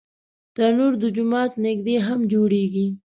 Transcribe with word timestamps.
تنور 0.55 0.93
د 1.01 1.03
جومات 1.15 1.51
نږدې 1.65 1.95
هم 2.07 2.19
جوړېږي 2.31 2.87